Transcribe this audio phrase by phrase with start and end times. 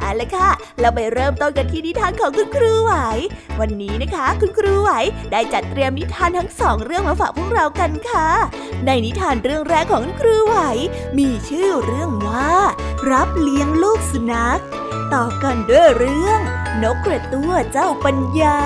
[0.00, 0.48] เอาละค่ะ
[0.80, 2.92] เราไปเริ่มต้นกันที่นิทานของคุณครูไหว
[3.60, 4.90] วันนี้นะคะ คุณครูไหว
[5.32, 8.28] ได้จัดเตรียมนิทานทั้งสองเรื่องมาฝากพวกเรากันค่ะ
[8.86, 10.56] ในนิทานเรื่องแรกของคุณครูไหว
[11.18, 12.52] มีชื่อเรื่องว่า
[13.10, 14.60] รับเลี้ยงลูกสุนัข
[15.14, 16.40] ต่อกันด้วยเรื่อง
[16.82, 18.58] นกกระตั้วเจ้าปัญญา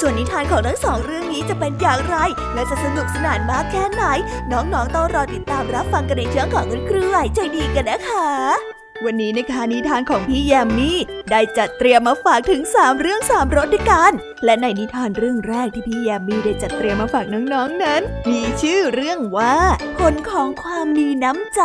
[0.00, 2.16] ส่วนนิทานของทั้งสองเรื่องนี้จะเป็นอย่างไร
[2.54, 4.04] และจะสนุกสนานมากแค่ไหน
[4.52, 10.98] น้องๆต้องรอติดตามรับฟังกันในช่องของคุณครูไหวใจดีกันนะคะ วันนี้นะคะนิทานของพี่แยมมี่
[11.30, 14.12] ได้จัดเตรียมมาฝากถึง 3 เรื่อง3รสด้วยกัน
[14.44, 19.56] และในนิทานเรื่องแรกที่พี่แยมมี่ได้จัดเตรียมมาฝากน้องๆนนั้น มีชื่อเรื่องว่า
[19.98, 21.62] ผลของความมีน้ำใจ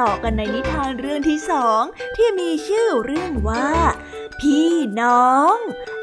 [0.00, 1.82] ต่อกันในนิทานเรื่องที่สอง
[2.16, 3.68] ที่มีชื่อเรื่องว่า
[4.40, 4.70] พี่
[5.00, 5.56] น้อง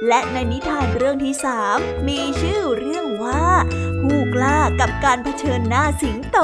[0.07, 3.45] และในนิทานเรื่องที่สามมีชื่อเรื่องว่า
[4.01, 6.37] ผู้กล้ากับการเผชิญหน้าสิงโต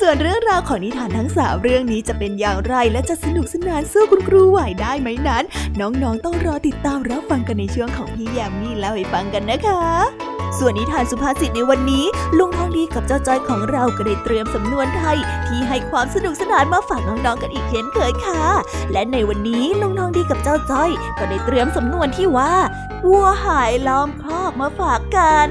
[0.00, 5.44] ส่วนเรื่องราวของนิทานทั้งสามเรื่องนี้จะเป็นอย่างไรและจะสนุกสนานสู้คุณครูไหวได้ไหมนั้น
[5.80, 9.82] น้องๆต้องรอติดตามรับฟังกันในช่วงของพี่ยามีเล่าให้ฟังกันนะคะ
[10.58, 12.04] ส่วนนิทานสุภาษิตในวันนี้
[12.38, 18.44] ลุงทองดีกับเจ้าจ้อยของเราก็ได้เตรียมสำนวนไทย ที่ให้ความสนุกสนานมาฝากน้องๆกันอีกเช่นเคยค่ะ
[18.92, 22.52] และในวันนี้ลุงทองดีกับเจ้าจ้อย ก็ได้เตรียมสำนวนที่ว่า
[23.06, 25.50] วัวหายล้อมคอกมาฝากกัน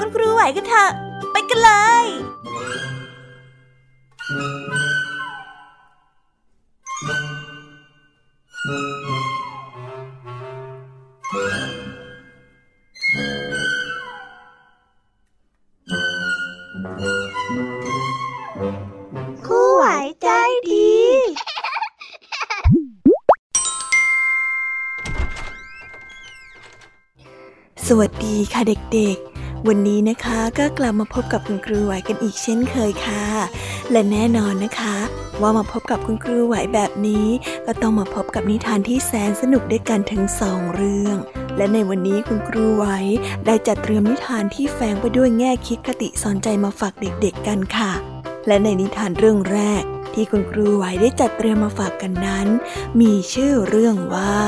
[0.00, 0.90] คุณครูไหวกันเถอะ
[1.32, 1.70] ไปกันเล
[2.04, 2.06] ย
[19.46, 19.84] ครูไหว
[20.22, 20.28] ใจ
[20.70, 20.92] ดี
[27.86, 29.31] สวัสดีค่ะเด็กๆ
[29.68, 33.24] วันนี้นะคะก็กลับมาพบกับคุณครูไหวกันอีกเช่นเคยค่ะ
[33.90, 34.96] และแน่นอนนะคะ
[35.40, 37.26] ว่ามาพบกับคุณครูไหวแบบนี้
[37.66, 41.16] ก็ต้องมาพบกับนิทานที่แสนสนุกด้วยกันถึงสองเรื่อง
[41.56, 42.86] และในวันนี้คุณครูไหว
[43.46, 47.92] ได้จัดเตรียมนิทานที่แฝงไปด้วยแง่คิดคติสอนใจมาฝากเด็กๆกันค่ะ
[48.46, 49.82] และในนิทานเรื่องแรก
[50.14, 52.46] ที่คุณครูไหวได้จัดเตรียมมาฝากกันนั้น
[53.00, 54.38] มีชื่อเรื่องว่า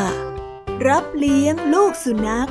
[0.88, 2.50] รับเลี้ยงลูกสุนัข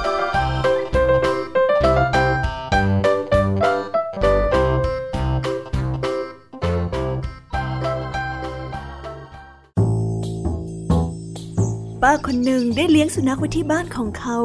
[12.03, 14.37] ป้าคนหนึ่งได้เลี้ยงสุนัขไว้ที่บ้านของเขา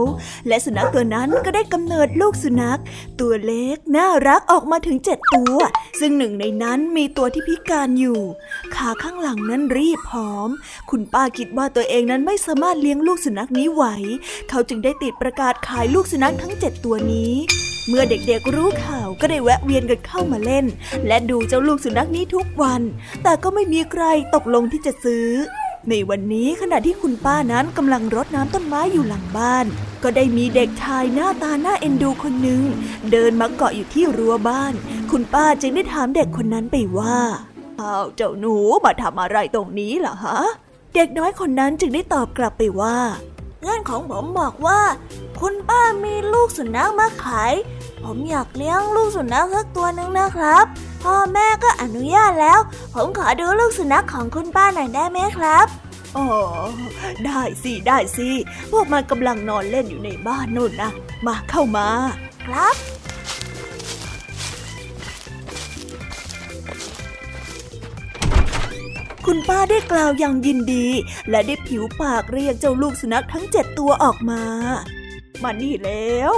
[0.49, 2.81] และสุนัขตัวนั้นก็ได้กำเนิดลูกสุนัข
[3.21, 5.57] ตัวเล็กน่ารักออกมาถึงเจ็ดตัว
[6.01, 8.21] ซึ่งหนึ่งในนั้นมีตัวที่พิการอยู่
[8.75, 10.49] ขาข้างหลังนั้นรีบผอม
[10.91, 13.85] คุณป้าคิดว่าตัวเองนั้นไม่สามารถเลี้ยงลูกสุนัขนี้ไหว
[14.51, 17.35] เขาจึงได้ติดประกาศขายลูกสุนัขทั้งเจ็ดตัวนี้
[17.89, 20.67] เมื่อเด็กๆรู้ข่าวก็ได้แวะเวียนกันเข้ามาเล่น
[21.07, 22.83] และดูเจ้าลูกสุนัขนี้ทุกวัน
[23.23, 24.05] แต่ก็ไม่มีใคร
[24.35, 25.29] ตกลงที่จะซื้อ
[25.91, 29.67] ในวันนี้ขณะที่คุณป้านั้นกำลังรดน้ำต้นไม้อยู่หลังบ้าน
[30.03, 32.63] ก็ได้มีเด็กชายหน้าตาหน้าเอ็นดูคนหนึ่ง
[33.11, 34.75] เดินมาเกาะอยู่ที่รั้วบ้าน
[35.11, 37.19] คุณป้าจึงได้ถามเด็กคนนั้นไปว่า
[37.81, 40.39] อ้าวเจ้าหนูมาทำอะไรตรงนี้ล่ะฮะ
[40.95, 42.97] เด็กน้อยคนนั้นจึงได้ตอบกลับไปว่า
[43.67, 44.81] พื่อนของผมบอกว่า
[45.41, 47.53] คุณป้ามีลูกสุนัขมาขาย
[48.03, 50.65] ผมอยากเลี้ยงลูกสุนัขสักตัวหนึ่งนะครับ
[51.03, 52.59] พ่อแม่ก็อนุญาตแล้ว
[52.95, 55.67] ผมขอดูลูกสุนัขของคุณป้าหน่อยได้ไหมครับ
[56.17, 56.27] อ๋อ
[57.25, 58.31] ได้สิได้สิ
[58.71, 60.91] พวกมันกำลังนอนเล่นอยู่ในบ้านนู่นนะ
[61.27, 61.89] มาเข้ามา
[62.47, 62.75] ครับ
[69.27, 70.87] คุณป้าได้กล่าวอย่างยินดี
[71.31, 74.43] และได้ผิวปากเรียกเจ้าลูกสุนัขทั้งเจ็ดตัวออกมา
[75.43, 76.33] มานี่แล้ว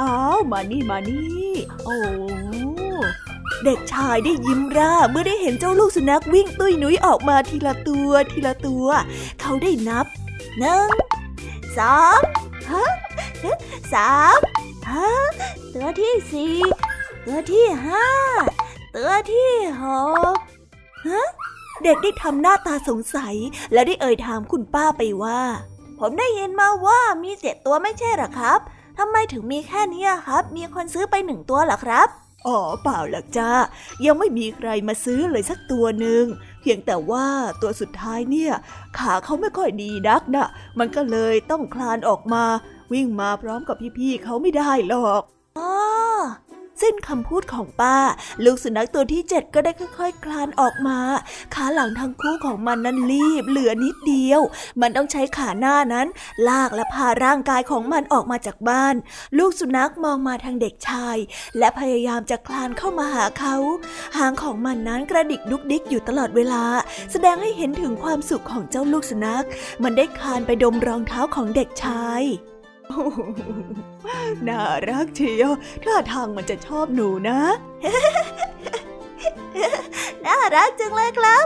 [0.00, 1.50] อ้าวมานี่มานี่
[1.84, 1.96] โอ้
[3.64, 8.86] เด็กชายได้ยิ้มร่าเมื่อได้เห็นเจ้าลูกสุนัขวิ่งตุ้ยนุ้ยออกมาทีละตัวทีละตัว
[9.40, 10.06] เขาได้นับ
[10.58, 10.90] หนึ่ง
[11.78, 12.20] สอง
[12.70, 12.86] ฮะ
[13.92, 14.38] สาม
[14.90, 15.10] ฮะ
[15.74, 16.56] ตัวที่สี่
[17.26, 18.06] ตัวที่ห้า
[18.94, 19.52] ตัวที่
[19.82, 19.84] ห
[20.34, 20.36] ก
[21.06, 21.22] ฮะ
[21.84, 23.34] เด็กได้ทำหน้าตาสงสัย
[23.72, 25.40] และได้เอ่ยถามคุณป้าไปว่า
[25.98, 28.58] ผมได้ยินมาว่ามีเจ็ดตัวไม่ใช่หรอครับ
[28.98, 32.08] ทำไมถึงมีแค่นี้ครับ มีคนซื้อไปหนึ่งตัวหรอครับ
[32.46, 33.50] อ๋อเปล่าหรอกจ้า
[34.04, 36.24] ยังไม่มีใครมาซื้อเลยสักตัวหนึ่ง
[36.60, 37.26] เพียงแต่ว่า
[37.62, 38.52] ตัวสุดท้ายเนี่ย
[38.98, 42.44] ขาเขาไม่ค่อยดีนักนะมันก็เลยต้องคลานออกมา
[42.92, 45.22] วิ่งมาพร้อมกับพี่ๆเขาไม่ได้หรอก
[45.58, 45.72] อ๋อ
[46.82, 47.96] สิ้นคำพูดของป้า
[48.44, 50.98] ลูกสุนัขตัวที่เจ็ดก็ได้ค่อย ๆ คลานออกมา
[51.54, 54.40] ขาหลังทั้งคู่ของมันนั้นรีบเหลือนิดเดียว
[54.80, 56.06] มันต้องใช้ขาหน้านั้น
[56.48, 58.94] ลากและพาร่างกายของมันออกมาจากบ้าน
[59.38, 61.16] ลูกสุนัขมองมาทางเด็กชาย
[61.58, 63.56] และพยายามจะคลานเข้ามาหาเขา
[64.16, 66.64] หางของมันนั้นกระดิกดุกดิกอยู่ตลอดเวลา
[67.12, 69.46] แสดงให้เห็นถึงความสุขของเจ้าลูกสุนัข
[69.82, 72.22] มันได้คลานไปดมรองเท้าของเด็กชาย
[74.48, 75.50] น่ารักเชียว
[75.84, 77.38] ท่าทางมันจะชอบหนูนะ
[80.26, 81.44] น่ารักจังเลยครับ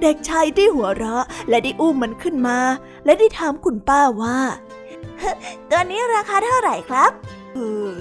[0.00, 2.58] เด็กชายที่หัวเราะ และได้อุ้มมันขึ้นมา
[3.04, 4.38] และได้ถามคุณป้าว่า
[5.70, 7.10] ตัวนี้ราคาเท่าไหร่ครับ
[7.54, 7.58] เอ
[7.96, 8.00] อ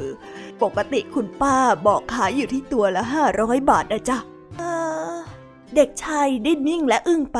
[0.62, 1.56] ปกติคุณป้า
[1.88, 4.18] บอกขายอยู่ที่ตัวละห้าร้อยบาทนะจ๊ะ
[5.75, 7.39] เด็กชายได้นิ่งและอึ้งไป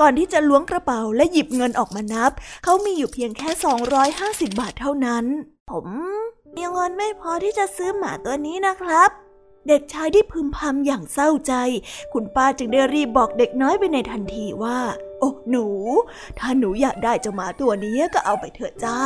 [0.00, 2.32] ก่อนที่จะล้วงกระเป๋าและหยิบเงินออกมานับ
[2.64, 3.50] เขามีอยู่เพียงแค่
[4.04, 5.24] 250 บาทเท่านั้น
[5.70, 5.86] ผม
[6.56, 9.10] มีเงินไม่พอที่จะซื้อหมาตัวนี้นะครับ
[9.68, 11.54] เด็กชายได้พึมพำอย่างเศร้าใจ
[12.12, 14.78] คุณป้าจึงได้รีบบอกเด็กน้อยไปในทันทีว่า
[15.20, 15.66] โอ้หนู
[16.38, 18.96] ถ้าหนูอยากได้เจ้าหมาตัวนี้ก็เอาไปเถอะจ้า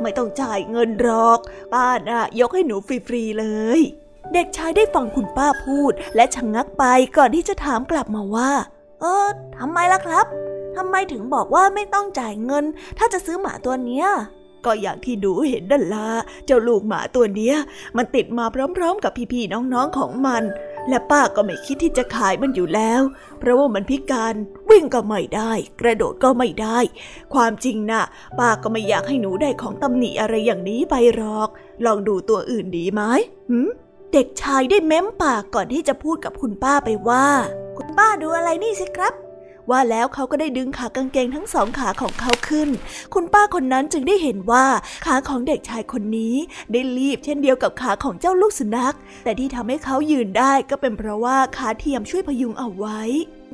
[0.00, 1.38] ไม่ต้องจ่ายเงินหรอก
[1.72, 3.46] ป้าน่ะยกให้หนูฟรีๆเล
[3.78, 3.80] ย
[4.32, 6.84] เด็กชายได้ฟังคุณป้าพูด และชะงงักไป
[7.16, 8.50] ก่อนที่จะถามกลับมาว่า
[9.00, 9.28] เออ
[9.58, 10.26] ทำไมล่ะครับ
[10.76, 12.64] ทำไมถึงบอกว่าไม่ต้องจ่ายเงิน
[12.98, 14.06] ถ้าจะซื้อหมาตัวเนี้ย
[14.64, 16.08] ก็อย่างที่ดูเห็นดันลา
[16.46, 17.56] เจ้าลูกหมาตัวเนี้ย
[17.96, 18.44] มันติดมา
[18.76, 20.42] พร้อมๆ กับพี่ๆน้องๆของมัน
[20.88, 23.02] และป้าก็ไม่คิดที่จะขายมันอยู่แล้ว
[23.38, 24.34] เพราะว่ามันพิการ
[24.70, 26.78] วิ่งก็ไม่ได้ กระโดดก็ไม่ได้
[27.34, 28.02] ความจริงนะ่ะ
[28.38, 31.48] ป้าก็ไม่อยากให้หนูได้ของตำหนิอะไรอย่างนี้ไปหรอก
[31.84, 33.02] ลองดูตัวอื่นดีไหม
[33.50, 33.68] หืม
[34.12, 37.26] เด็กชายได้เม้มปากก่อนที่จะพูดกับคุณป้าไปว่า
[37.76, 39.14] คุณป้าดูอะไรนี่สิครับ
[39.70, 42.68] ว่าแล้วเขาก็ได้ดึงขากางเกงทั้งสองขาของเขาขึ้น
[43.14, 44.66] คุณป้าคนนั้นจึงได้เห็นว่า
[45.06, 46.34] ขาของเด็กชายคนนี้
[46.72, 53.00] ได้รีบเช่นเดียวกับขาของเจ้าลูกสุนัข แต่ที่ทำให้เขายืนได้ก็เป็นเพราะว่าขาเทียมช่วยพยุงเอาไว้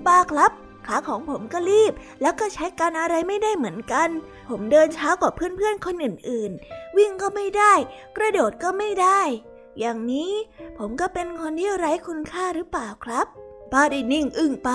[0.06, 0.52] ป้าครับ
[0.86, 4.08] ขาของผมก็รีบ แล้วก็ใช้การอะไรไม่ได้เหมือนกัน
[4.48, 7.72] ผมเดินช้ากว่าเพื่อนๆคนอื่นๆ วิ่งก็ไม่ได้
[8.16, 9.20] กระโดดก็ไม่ได้
[9.80, 10.32] อย่างนี้
[10.78, 13.26] ผมก็เป็นคนที่ไร้คุณค่าหรือเปล่าครับ
[13.72, 14.70] ป้าได้นิ่งอึ้งไป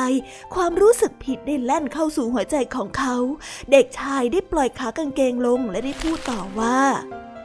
[0.55, 3.15] ความรู้สึกผิดได้แล่นเข้าสู่หัวใจของเขา
[3.71, 6.79] เด็กชายได้ปล่อยขากางเกงลงและได้พูดต่อว่า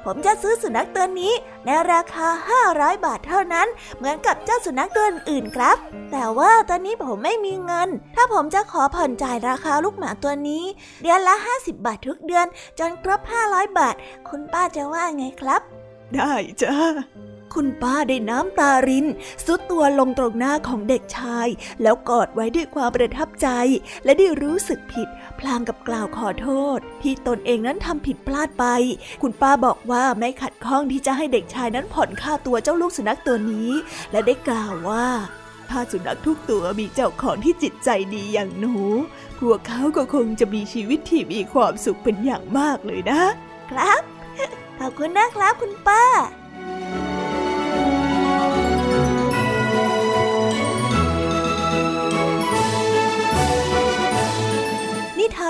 [0.04, 1.32] ผมจะซื้อสุนัขตัวนี้
[1.66, 2.28] ในราคา
[2.66, 5.76] 500 บาทเท่านั้น เหมือนกับเจ้าสุนัขตัวอื่นครับ
[6.12, 10.64] แต่ว่าตอนนี้ผมไม่มีเงิน ถ้าผมจะขอผ่อนจ่ายราคาลูกหมาตัวนี้
[11.02, 12.47] เดือนละ 50 บาททุกเดือน
[12.78, 13.94] จนครบ 500 บาท
[14.28, 15.61] คุณป้าจะว่าไงครับ
[16.14, 16.32] ได้
[16.62, 16.76] จ้า
[17.54, 19.06] คุณป้าได้น้ำตาริน
[19.47, 21.49] สุดตัวลงตรงหน้าของเด็กชาย
[21.82, 23.49] แล้วกอดไว้ด้วยความประทับใจ
[24.04, 28.64] และได้รู้สึกผิด พลางกับกล่าวขอโทษ ที่ตนเองนั้นทำผิดพลาดไป
[29.23, 33.71] คุณป้าบอกว่าไม่ขัดข้องที่จะให้เด็กชายนั้นผ่อนค่าตัวเจ้าลูกสุนัขตัวนี้
[34.12, 35.06] และได้กล่าวว่า
[35.71, 38.75] ถ้าสุนัขทุกตัวมีเจ้าของที่จิตใจดีอย่างหนู
[39.38, 43.23] พวกเขาก็คงจะมีชีวิตที่มีความสุขเป็นอย่างมากเลยนะ
[43.71, 44.02] ครับ
[44.78, 46.04] ขอบคุณนะครับคุณป้า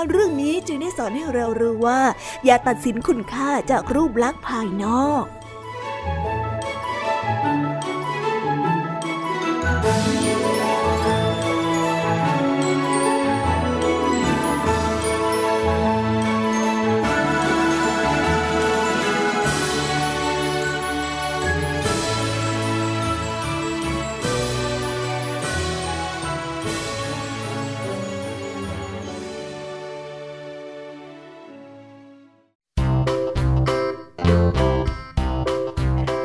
[0.09, 2.01] เรื่องนี้จึงได้สอนให้เรารู้ว่า
[2.45, 5.23] อย่าตัดสินคุณค่าจากรูปลักษณ์ภายนอก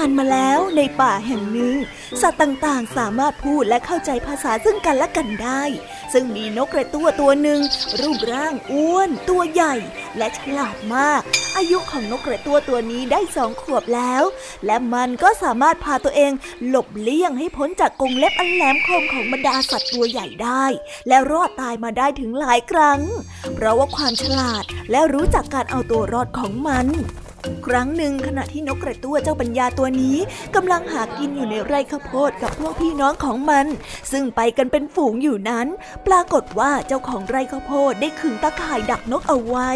[0.00, 1.76] านมาแล้วในป่าแห่งหนึ่ง
[2.22, 5.62] สัตว์ต่างๆ สามารถพูดและเข้าใจภาษาซึ่งกันและกันได้
[6.12, 7.60] ซึ่งมีนกกระตั้วตัวหนึ่ง
[8.00, 9.74] รูปร่างอ้วน ตัวใหญ่
[10.16, 11.20] และฉลาดมาก
[11.56, 14.22] อายุของนกกระตั้วตัวนี้ได้สองขวบแล้ว
[14.66, 16.32] และมันก็สามารถพาตัวเอง
[16.68, 20.64] หลบเลี่ยงให้พ้นจากกรงเล็บอันแหลมคมของบรรดาสัตว์ตัวใหญ่ได้
[21.08, 23.00] และรอดตายมาได้ถึงหลายครั้ง
[23.54, 26.88] เพราะว่าความฉลาดและรู้จักการเอาตัวรอดของมัน
[27.66, 30.16] ครั้งหนึ่งขณะที่นกกระตั้วเจ้าปัญญาตัวนี้
[30.56, 33.66] กำลังหากินอยู่ในไร่ข้าวโพดกับพวกพี่น้องของมัน
[34.12, 35.66] ซึ่งไปกันเป็นฝูงอยู่นั้น
[36.06, 39.70] ปรากฏว่าเจ้าของไร่ข้าวโพดได้ขึงตาข่ายดักนกเอาไว้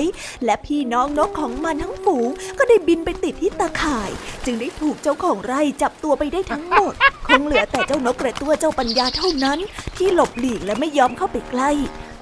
[0.44, 2.28] และพี่น้องนกของมันทั้งฝูง
[2.58, 4.10] ก็ได้บินไปติดที่ตาข่าย
[4.44, 6.94] จึงได้ถูกเจ้าของไร่จับตัวไปได้ทั้งหมด
[7.26, 9.58] คงเหลือแต่เจ้านกกระตั้วเจ้าปัญญาเท่านั้น
[9.96, 11.70] ที่หลบหลีกและไม่ยอมเข้าไปใกล้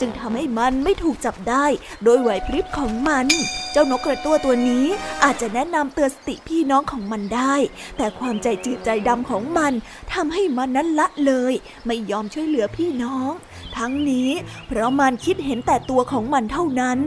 [0.01, 1.65] จึงทำให้มันไม่ถูกจับได้
[2.05, 3.27] โดยไหวพริบของมัน
[3.73, 4.87] เจ้านกกระตั้วตัวนี้
[5.25, 7.55] อาจจะแนะนำเตือนสติพี่น้องของมันได้
[7.97, 9.73] แต่ความใจจืดใจดำของมัน
[10.13, 11.55] ทำให้มันนั้นละเลย
[11.87, 13.31] ไม่ยอมช่วยเหลือพี่น้อง
[13.77, 14.31] ทั้งนี้
[14.67, 16.99] เพราะมันคิดเห็นแต่ตัวของมันเท่านั้น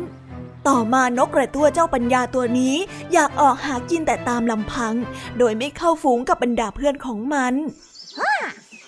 [0.67, 2.75] ต่อมานกกระตั้วเจ้าปัญญาตัวนี้
[3.13, 4.93] อยากออกหากินแต่ตามลำพัง
[5.37, 7.53] โดยไม่เข้าฝูงกับบรรดาเพื่อนของมัน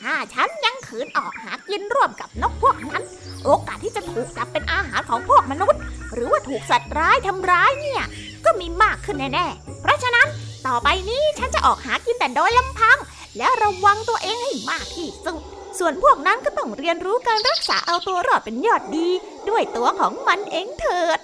[0.07, 3.03] ถ้าฉันยังขืนออกหากินร่วมกับนกพวกนั้น
[3.45, 5.81] โอกาสที่จะถูกจับเป็นอาหารของพวกมนุษย์
[6.13, 8.03] หรือว่าถูกสัตว์ร้ายทำร้ายเนี่ย
[8.45, 10.27] ก็มีมากขึ้นแน่ๆ เพราะฉะนั้น
[10.67, 12.97] ต่อไปนี้ฉันจะออกหากินแต่โดยลำพัง
[13.37, 15.41] และระวังตัวเองให้มากที่สุด
[15.79, 19.09] ส่วนพวกนั้นก็ต้องเรียนรู้การรักษาเอาตัวรอดเป็นยอดดี
[19.49, 21.19] ด้วยตัวของมันเองเถิด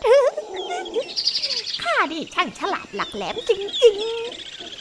[1.83, 3.51] ข้านี่ช่างฉลาดหลักแหลมจ
[3.83, 4.80] ริงๆ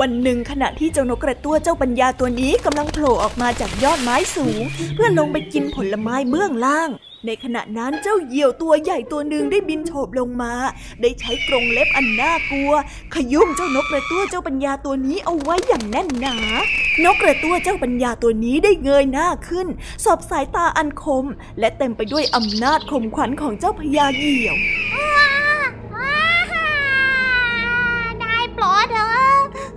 [0.00, 4.62] วันหนึ่งขณะที่เจ้านกกระตั้วเจ้าปัญญาตัวนี้กำลังโผล่ออกมาจากยอดไม้สูง
[4.94, 6.90] เพื่อลงไปกินผลไม้เบื้องล่าง
[7.26, 10.52] ในขณะนั้นเจ้าเหยี่ยวตัวใหญ่ตัวหนึ่งได้บินโฉบลงมา
[11.00, 12.72] ได้ใช้กรงเล็บอันน่ากลัว
[13.14, 16.36] ขยุ่มเจ้านกกระตั้วเจ้าปัญญาตัวนี้เอาไว้อย่างแน่นหนา
[17.04, 19.68] นกกระตั้วเจ้าปัญญาตัวนี้ได้เงยหน้าขึ้น
[20.04, 21.24] สอบสายตาอันคม
[21.58, 24.56] และเต็มไปด้วยอำนาจข่มขวัญของเจ้าพญาเหยี่ยว
[28.20, 28.98] ได้ปลอดเถ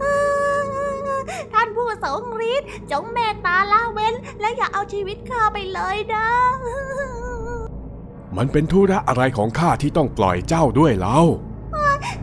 [0.03, 6.27] อะผู้ทรงฤทธิ์จงเมตตาละเว้น และอย่าเอาชีวิตข้าไปเลยนะ
[8.37, 11.21] มันเป็นธุระอะไรของข้าที่ต้องปล่อยเจ้าด้วยเล่า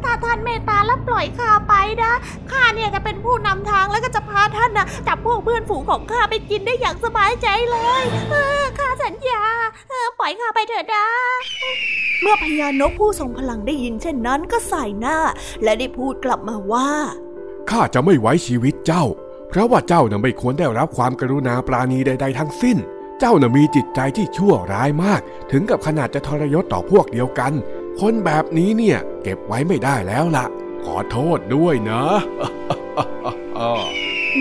[0.03, 2.13] ถ้าท่านเมตตาและปล่อยข้าไปนะ
[2.51, 9.43] ข้าเนี่ยจะเป็นผู้นำทางแล้วก็จะพาท่านนะจับพวกเพื่อนฝูงของข้าไปกินได้อย่างสบายใจเลยเออข้าสัญญา
[9.89, 11.07] เออปล่อยข้าไปเถอะนะ
[12.23, 15.19] เมื่อพญานกผู้ทรงพลังได้ยินเช่นนั้นก็สายหน้า
[15.63, 16.91] และได้พูดกลับมาว่า
[17.71, 19.05] ข้าจะไม่ไว้ชีวิตเจ้า
[19.49, 22.79] เพราะว่าเจ้าน่ะไม่ควรได้รับความกรุณาปราณีใด ๆ ทั้งสิ้น
[23.19, 27.53] เจ้าน่ะมีจิตใจที่ชั่วร้ายมาก ถึงกับขนาดจะทรยศต่อพวกเดียวกัน
[28.01, 30.47] คนแบบนี้เนี่ยเก็บไว้ไม่ได้แล้วล่ะ
[30.85, 32.03] ขอโทษด้วยนะ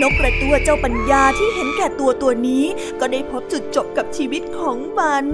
[0.00, 2.64] นกกระตั้วเจ้าปัญญาที่เห็นแก่ตัวตัวนี้
[3.00, 5.24] ก็ได้พบจุดจบกับชีวิตของมัน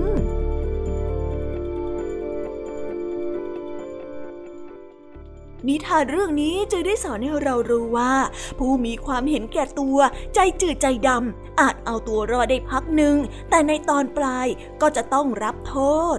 [5.69, 8.13] นิทานเรื่องนี้จึงได้สอนให้เรารู้ว่า
[8.59, 9.99] ผู้มีความเห็นแก่ตัว
[10.35, 13.17] ใจจืดใจดำอาจเอาตัวรอดได้พักหนึ่ง
[13.51, 14.47] แต่ในตอนปลาย
[14.83, 15.77] ก็จะต้องรับโท
[16.17, 16.19] ษ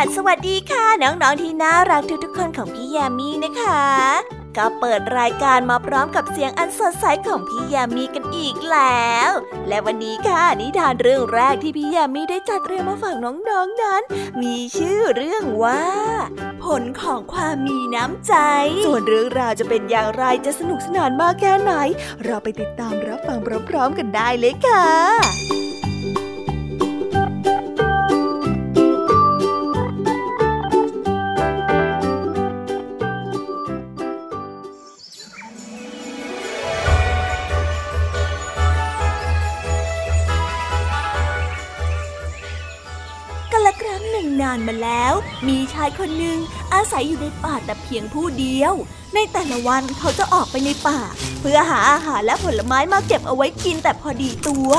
[0.00, 3.82] สวัสสวัสดีค่ะ น้องๆที่น่ารักทุกๆคนของพี่ยามีนะคะ
[4.56, 9.30] ก็เปิดรายการมาพร้อมกับเสียงอันสดใสของพี่ยามีกันอีกแล้ว
[9.68, 13.50] และวันนี้ค่ะนิทานเรื่องแรกที่พี่ยามีได้จัดเตรียมมาฝากน้องๆน
[13.82, 14.02] นั้น
[14.42, 15.84] มีชื่อเรื่องว่า
[16.64, 18.34] ผลของความมีน้ำใจ
[18.86, 21.72] ส่วนเรื่องราวจะเป็นอย่างไรจะสนุกสนานมากแค่ไหน
[22.24, 25.59] เราไปติดตามรับฟังพร้อมๆกันได้เลยค่ะ
[44.40, 45.14] นานมาแล้ว
[45.48, 46.38] มีชายคนหนึ่ง
[46.74, 48.74] อาศัยอยู่ในป่าแต่เพียงผู้เดียว
[49.14, 51.00] ในแต่ละวันเขาจะออกไปในป่า
[51.40, 54.70] เพื่อหาอาหารและผลไม้มาเก็บเอาไว้กินแต่พอดีตัว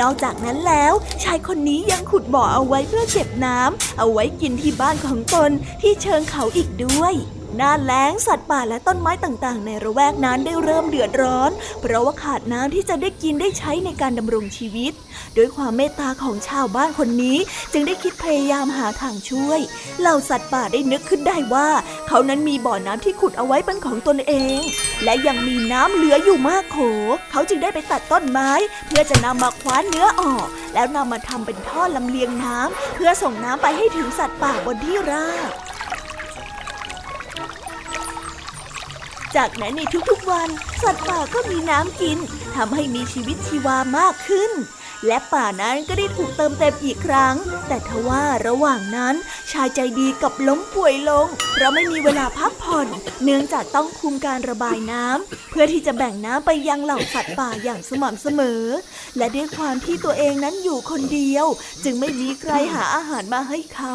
[0.00, 0.92] นอกจากนั้นแล้ว
[1.24, 5.50] ชายคนนี้ยังขุดบ่อเอาไว้เพื่อเก็บน้ำเอาไว้กินที่บ้านของตน
[5.82, 7.14] ที่เชิงเขาอีกด้วย
[7.56, 14.92] หน้าแล้งสัตว์ป่าและต้นไม้ต่างๆ ในระแวกนั้นได้เริ่มเดือดร้อน เพราะว่าขาดน้ำที่จะได้กินได้ใช้ในการดำรงชีวิต
[15.36, 17.38] ด้วยความเมตตาของชาวบ้านคนนี้
[17.72, 19.60] จึงได้คิดพยายามหาทางช่วย
[20.00, 21.68] เหล่าสัตว์ป่าได้นึกขึ้นได้ว่า
[22.08, 24.60] เขานั้นมีบ่อน้ำที่ขุดเอาไว้เป็นของตนเอง
[25.04, 26.78] และยังมีน้ำเหลืออยู่มากโข
[27.30, 28.50] เขาจึงได้ไปตัดต้นไม้
[28.86, 35.52] เพื่อจะนำมาคว้านเนื้อออก แล้วนำมาทำเป็นท่อลำเลียงน้ำเพื่อส่งน้ำไปให้ถึงสัตว์ป่าบนที่ราบ
[39.36, 40.48] จากนั้นในทุกๆวัน
[40.82, 42.18] สัตว์ป่าก็มีน้ำกิน
[42.56, 44.52] ทำให้มีชีวิตชีวามากขึ้น
[45.06, 47.34] และป่านั้นก็ได้ถูกเติมเต็มอีกครั้ง
[47.68, 49.14] แต่ทว่าระหว่างนั้น
[49.52, 52.86] ชายใจดีกับล้มป่วยลง เพราะไม่มีเวลาพักผ่อน
[53.22, 58.62] เนื่องจากต้องคุมการระบายน้ำเพื่อที่จะแบ่งน้ำไปยังเหล่าสัตว์ป่าอย่างสม่ำเสมอ
[59.16, 61.46] และด้วยความที่ตัวเองนั้นอยู่คนเดียว
[61.84, 63.94] จึงไม่มีใครหาอาหารมาให้เขา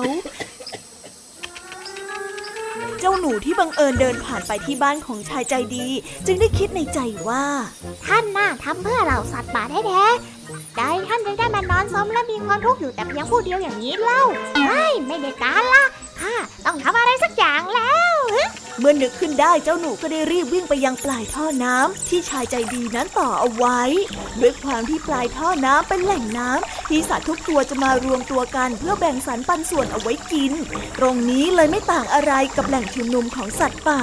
[3.01, 5.87] เจ้าหนูที่บังเอิญเดินผ่านไปที่บ้านของชายใจดี
[6.25, 7.45] จึงได้คิดในใจว่า
[8.05, 14.23] ท่านน่าทำเพื่อเราสัตว์ป่าแท้ๆได้ท่านจึงได้มานอนซมและมีความทุกข์อยู่แต่เพียงผู้เดียวอย่างนี้เล่า
[14.65, 15.83] ไม่ไม่ได้การละ
[16.21, 16.35] ข้า
[16.65, 18.15] ต้องทำอะไรสักอย่างแล้ว
[18.83, 23.81] เมื่อนึกขึ้นได้เจ้าหนูก็ได้รีบวิ่งไปยังปลายท่อน้ำที่ชายใจดีนั้นต่อเอาไว้
[24.41, 30.53] ด้วยความที่ปลายท่อน้ำเป็นแหล่งน้ำที่สัตว์ทุกตัวจะมารวมตัวกันเพื่อแบ่งสรรปันส่วนเอาไว้กิน
[30.99, 34.01] ตรงนี้เลยไม่ต่างอะไรกับแหล่งชุมนุมของสัตว์ป่า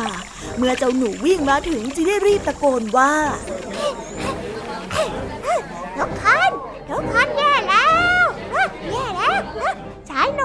[0.57, 3.13] เมื่อเจ้าหนูวิ่งมาถึงจึงได้รีบตะโกนว่า
[5.99, 6.51] ทุกคน
[6.91, 7.48] ทุกคนแย่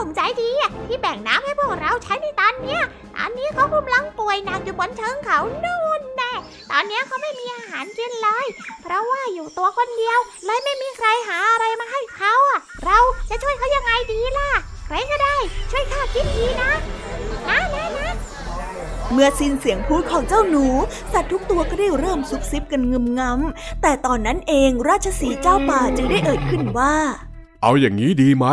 [0.04, 0.52] นุ่มใจดี
[0.88, 2.82] ที่แบ่งน้ำให้พวกเราใช้ในตอนเนี้ย
[3.18, 6.34] ตอนนี้เขากำลังป่วยหนักอยู่บนเชิงเขานู่นแน่
[6.72, 8.46] ตอนนี้เขาไม่มีอาหารกินเลย
[8.82, 14.50] เพราะว่าอยู่ตัวคนเดียวเลยไม่มีใครหาอะไรมาให้เขาอะ เราจะช่วยเขายังไงดีล่ะ
[14.86, 15.36] ใครก็ได้
[15.72, 16.72] ช่วยข้าคิดทีนะ
[17.50, 18.10] นะนะนะ
[19.12, 20.66] เมื่อสิ้นเสียงพูดของเจ้าหนู
[21.14, 26.96] สัตว์ทุกตัวก็ได้เริ่มซุบซิบกันงึมงำแต่ตอนนั้นเองราชสีเจ้าป่าจึงได้เอ่ยขึ้นว่า
[27.62, 28.46] เอาอย่างนี้ดีไหม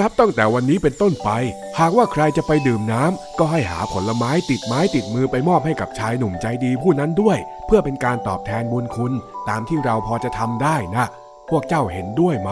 [0.00, 1.30] นับตั้งแต่วันนี้เป็นต้นไป
[1.78, 9.12] หากว่าใครจะไปดื่มน้ำก็ให้หาผลไม้ติดไม้ติดมือไปมอบให้กับชายหนุ่มใจดีผู้นั้นด้วย เพื่อเป็นการตอบแทนบุญคุณ
[9.48, 11.06] ตามที่เราพอจะทำได้นะ
[11.50, 12.50] พวกเจ้าเห็นด้วยไหม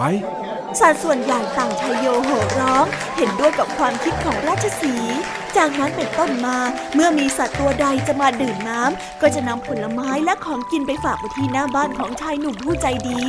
[0.80, 2.84] สัตว์ส่วนใหญ่ต่างชายโยโห่ร้อง
[3.16, 4.94] เห็นด้วยกับความคิดของราชสี
[5.56, 6.56] จากนั้นเป็นต้นมา
[6.94, 13.22] เมื่อมีสัตว์ตัวใดจะมาดื่มน้ำก็จะนำผลไม้และของกินไปฝากไว้ที่หน้าบ้านของชายหนุ่มผู้ใจดี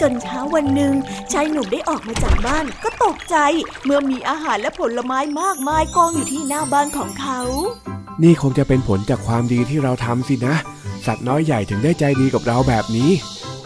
[0.00, 0.94] จนเช้าวันหนึ่ง
[1.32, 3.36] ชายหนุ่มได้ออกมาจากบ้านก็ตกใจ
[3.84, 7.40] เมื่อมีอาหารและผลไม้มากมายกองอยู่ที่หน้าบ้านของเขา
[8.22, 10.54] นี่คงจะเป็นผลจากความดีที่เราทำสินะ
[11.06, 13.10] สัตว์น้อยใหญ่ถึงได้ใจดีกับเราแบบนี้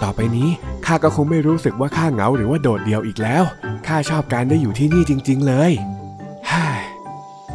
[0.02, 0.48] ต่อไปนี้
[0.86, 3.42] ข้าก็คงไม่รู้สึกว่าข้าเหงาหรือว่าโดดเดี่ยวอีกแล้ว
[3.86, 5.72] ข้าชอบการได้อยู่ที่นี่จริง ๆ เลย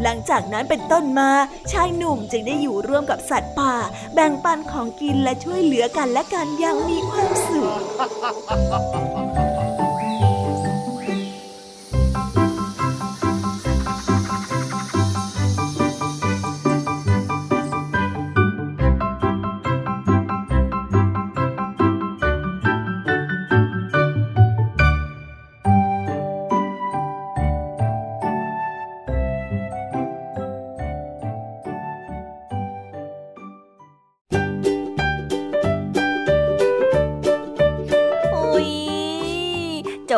[0.03, 1.29] หลังจากนั้นเป็นต้นมา
[1.71, 3.73] ชายหนุ่มจึงได้อยู่ร่วมกับสัตว์ป่า
[4.13, 9.46] แบ่งปันของกินและช่วยเหลือกันและกันอย่างมีความสุข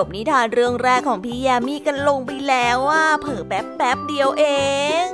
[0.06, 4.46] บนิทานเรื่องแรกของพี่ยามีกันลงไปแล้วว่าเผิ่แป๊บแป๊บเดียวเอ
[5.06, 5.08] ง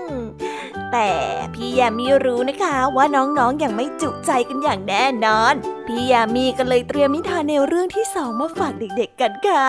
[0.91, 1.13] แต่
[1.53, 5.53] พี่ยามีรู้นะคะว่าน้องๆออย่างไม่จุใจกันอย่างแน่นอน
[5.87, 9.67] พี่ยามีก็เลยเตรียมนิทานแนวเรื่องที่สองมาฝากเด็กๆกันค่ะ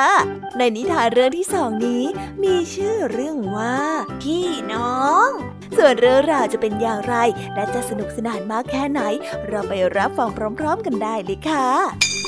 [0.59, 2.05] ในนิทานเรื่องที่สองนี้
[2.43, 3.79] มีชื่อเรื่องว่า
[4.23, 5.29] พี่น้อง
[5.77, 7.15] ส่วนเรื่องราวจะเป็นอย่างไร
[7.55, 9.01] และจะสนุกสนานมากแค่ไหน
[9.49, 12.26] เราไปรับฟังพร้อม ๆ กันได้เลยค่ะ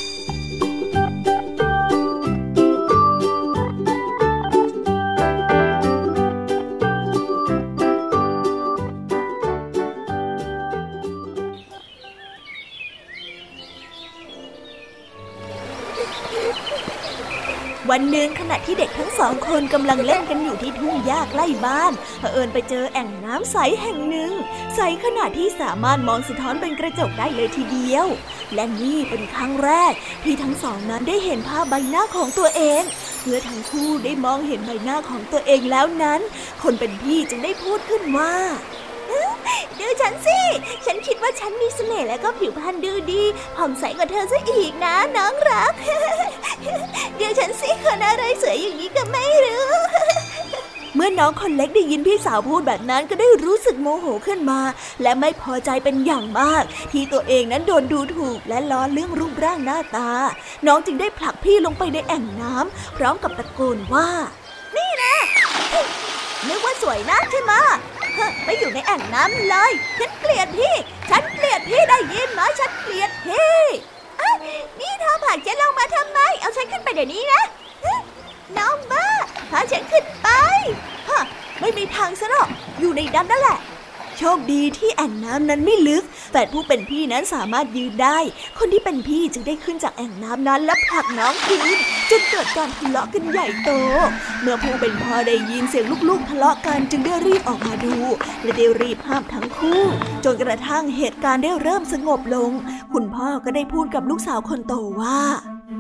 [18.00, 24.32] วันหนึ่งขณะที่เด็กทั้งสองคนกำลังเล่นกันอยู่ที่ทุ่งหญ้าใกล้บ้านเผอิญไปเจอแอ่งน้ำใสแห่งหนึ่ง
[24.76, 28.06] ใสขนาดที่สามารถมองสะท้อนเป็นกระจกได้เลยทีเดียว
[28.54, 29.92] และนี่เป็นครั้งแรก
[30.24, 32.82] ที่ทั้งสองนั้นได้เห็นภาพใบหน้าของตัวเอง
[33.22, 36.20] เมื่อทั้งคู่ได้มองเห็นใบหน้าของตัวเองแล้วนั้น
[36.62, 38.34] คนเป็นพี่จึงได้พูดขึ้นว่า
[39.78, 40.40] ดูฉันสิ
[40.86, 43.22] ฉันคิดว่าฉันมีเสน่ห์และก็ผิวพรรณดูดี
[43.56, 45.72] ผ่องใสกว่าเธอซะอีกนะน้องรัก
[47.16, 49.64] เดี๋ยวฉันสิคนอะไรสวยอย่างนี้ก็ไม่รู้
[50.94, 54.60] เมื่อน้องคนเล็กได้ยินพี่สาวพูดแบบนั้นก็ได้รู้สึกโมโหขึ้นมา
[55.02, 60.10] และไม่พอใจเป็นอย่างมาก ที่ตัวเองนั้นโดนดูถูกและล้อเรื่องรูปร่างหน้าตา
[60.66, 64.08] น้องจึงได้ผลักพี่ลงไปในแอ่งน้ำพร้อมกับตะโกนว่า
[64.76, 65.14] นี่นะ
[66.48, 67.52] นึกว่าสวยนักใช่ไหม
[68.44, 70.74] ไปอยู่ในแอ่งน้ำเลย ฉันเกลียดพี่
[71.10, 73.58] ฉันเกลียดพี่ได้ยินไหมฉันเกลียดพี่
[74.80, 77.42] นี่เธอผลักฉันลงมาทำไม เอาฉันขึ้นไปเดี๋ยวนี้นะ
[78.58, 79.06] น้องบ้า
[79.50, 80.28] พาฉันขึ้นไป
[81.08, 81.20] ฮะ
[81.60, 82.48] ไม่มีทางซะหรอก
[82.80, 83.58] อยู่ในดันนั่นแหละ
[84.18, 88.18] โชคดีที่แอ่งน้ำนั้นไม่ลึก แฝดผู้เป็นพี่นั้นสามารถยืนได้
[88.58, 91.78] คนที่เป็นพี่จึงได้ขึ้นจากแอ่งน้ำนั้นและผลักน้องคืน
[92.10, 93.70] จนเกิดการทะเลาะกันใหญ่โต
[94.42, 97.94] เมื่อผู้เป็นพ่อได้ยินเสียงลูกๆ ทะเลาะกันจึงได้รีบออกมาดู
[98.42, 99.82] และได้รีบห้ามทั้งคู่
[100.24, 102.50] จนกระทั่งเหตุการณ์ได้เริ่มสงบลง
[102.92, 105.18] คุณพ่อก็ได้พูดกับลูกสาวคนโตว่า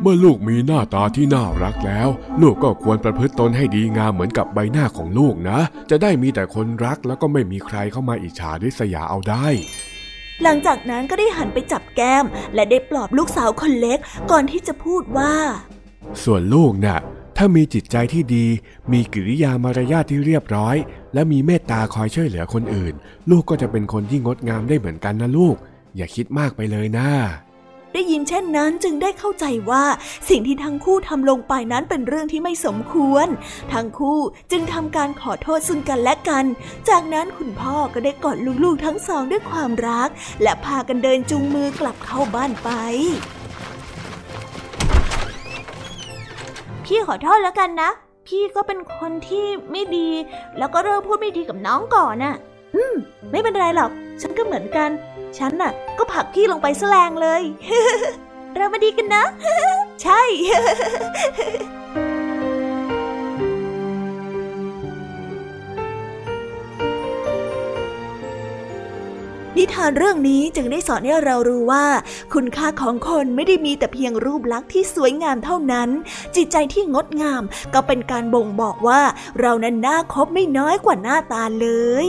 [0.02, 2.08] เมื่อลูกมีหน้าตาที่น่ารักแล้ว
[2.42, 5.58] ลูกก็ควรประพฤติตนให้ดีงามเหมือนกับใบหน้าของลูกนะ
[5.90, 9.46] จะได้มีแต่คนรักแล้วก็ไม่มีใครเข้ามาอิจฉาริษยาเอาได้
[10.42, 12.24] หลังจากนั้นก็ได้หันไปจับแก้ม
[12.54, 13.98] และได้ปลอบลูกสาวคนเล็ก
[14.30, 15.34] ก่อนที่จะพูดว่า
[16.24, 16.98] ส่วนลูกนะ่ะ
[17.36, 18.46] ถ้ามีจิตใจที่ดี
[18.92, 20.76] มีกิริยามารยาทที่เรียบร้อย
[21.14, 22.94] และมีเมตตาคอยช่วยเหลือคนอื่น
[23.30, 25.56] ลูกก็จะเป็นคนที่งดงามได้เหมือนกันนะลูก
[25.96, 27.08] อย่าคิดมากไปเลยนะ
[27.98, 29.84] ได้ยินเช่นนั้นจึงได้เข้าใจว่า
[30.28, 33.26] สิ่งที่ทั้งคู่ทำลงไปนั้นเป็นเรื่องที่ไม่สมควร
[33.72, 34.18] ทั้งคู่
[34.50, 36.44] จึงทำการขอโทษซึ่งกันและกัน
[36.88, 40.08] จากนั้นคุณพ่อก็ได้กอดลูกๆทั้งสองด้วยความรัก
[40.42, 42.70] และพากันเดินจูงมือกลับเข้าบ้านไป
[46.84, 47.90] พี่ขอโทษแล้วกันนะ
[48.26, 50.08] พี่ก็เป็นคนที่ไม่ดี
[50.58, 52.36] แล้วก็เริ่มพูดไม่ดีกับน้องก่อนน่ะ
[52.74, 52.94] อืม
[53.30, 54.90] ไม่เป็นไรหรอก ฉันก็เหมือนกัน
[55.38, 57.42] ฉันน่ะ ก็ผลักพี่ลงไปแสลงเลย
[58.56, 59.24] เรามาดีกันนะ
[60.02, 60.22] ใช่
[69.56, 71.86] นิทานเรื่องนี้จึงได้สอนให้เรารู้ว่า
[72.34, 75.88] คุณค่าของคนไม่ได้มีแต่เพียงรูปลักษณ์ที่สวยงามเท่านั้น
[76.36, 77.42] จิตใจที่งดงาม
[77.74, 79.02] ก็เป็นการบ่งบอกว่า
[79.40, 81.68] เรานั้นน่าคบไม่น้อยกว่าหน้าตาเล
[82.06, 82.08] ย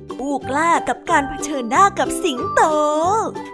[0.25, 2.61] ผู้กล้ากับการเผชิญหน้ากับสิงโต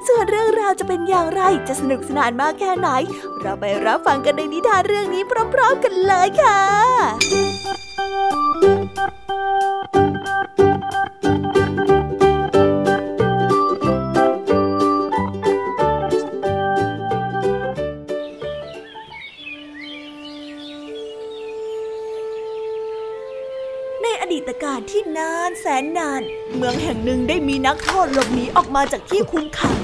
[0.08, 2.90] ส่วนเรื่องราวจะเป็นอย่างไรจะสนุกสนานมากแค่ไหน
[3.42, 6.60] เราไปรับฟังกันในนิทานเรื่องนี้พร้อมๆกันเลยค่ะ
[24.64, 26.22] กาศที่นานแสนนาน
[26.56, 29.78] เมืองแห่งหนึ่งได้มีนักโทษหลบหนีออกมาจากที่คุมขัง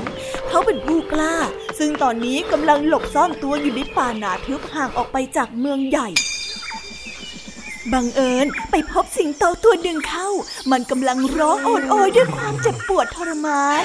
[0.50, 1.36] เขาเป็นผู้กล้า
[1.80, 6.08] ซึ่งตอนนี้กำลังหลบซ่อนตัวอยู่ในป่าหนาทึบห่างออกไปจากเมืองใหญ่
[7.94, 10.30] บังเอิญไปพบสิงโตตัวหนึ่งเข้า
[10.72, 13.84] มันกำลังร้องโอดโอยด้วยความเจ็บปวดทรมาน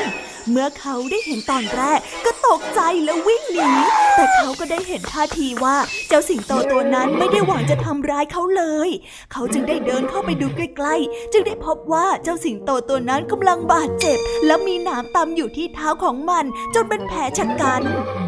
[0.50, 3.70] เมื่อเขาได้เห็นตอนแรกก็ตกใจและวิ่งหนี
[4.16, 5.76] แต่เขาก็ได้เห็นท่าทีว่า
[6.08, 8.90] เจ้าสิงโตตัวนั้นไม่ได้หวังจะทำร้ายเขาเลย
[9.32, 17.82] เขาจึงได้เดินเข้าไปดูใกล้ๆ จึงได้พบว่าเจ้าสิงโตตัวนั้นกำลังบาดเจ็บ และมีหนามตำอยู่ที่เท้าของมัน จนเป็นแผลชะกัน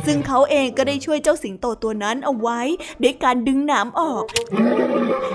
[0.07, 2.61] ซึ่งเขาเองก็ได้ช่วยเจ้าสิงโตตัวนั้นเอาไว้
[3.03, 4.25] ด้วยการดึงหนามออก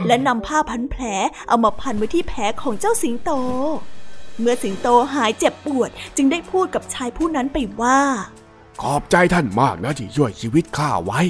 [0.08, 1.04] และนำผ้าพันแผล
[1.48, 3.32] เอามาพันไว้ที่แผลของเจ้าสิงโต
[4.40, 8.00] เมื่อสิงโตหายเจ็บปวดจึงได้พูดกับชายผู้นั้นไปว่า
[8.82, 11.22] ขอบใจท่านมากนะที่ช่วยชีวิตข้าไว้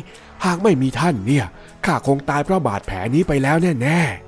[0.46, 1.46] หากไม่มีท่านเนี่ย
[1.86, 4.25] ข้าคงตายเพราะบาดแผลนี้ไปแล้วแน่ๆ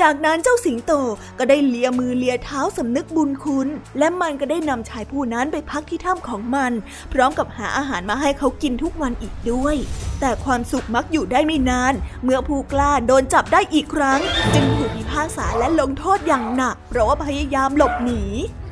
[0.00, 0.92] จากนั้นเจ้าสิงโต
[1.38, 6.72] ก็ได้เลียมือเลียเท้าสำนึกบุญคุณ และมันก็ได้นำชายผู้นั้นไปพักที่ถ้ำของมัน
[7.12, 9.76] พร้อมกับหาอาหารมาให้เขากินทุกวันอีกด้วย
[10.20, 14.20] แต่ความสุขมักอยู่ได้ไม่นาน เมื่อผู้กล้าโดนจับได้อีกครั้ง
[14.54, 18.22] จึงถูกพิพากษาและลงโทษอย่างหนัก เพราะว่าพยายามหลบหนี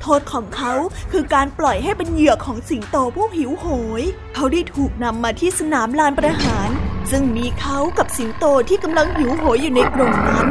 [0.02, 0.72] โทษของเขา
[1.12, 3.66] คือการปล่อยให้เป็นเหยื่อของสิงโตผู้หิวโห
[4.00, 4.02] ย
[4.34, 6.70] เขาได้ถูกนำมาที่สนามลานประหาร
[7.10, 10.46] ซึ่งมีเขากับสิงโตที่กำลังหิวโหยอยู่ในกรงนั้น